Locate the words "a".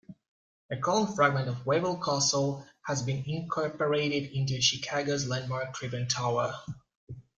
0.71-0.77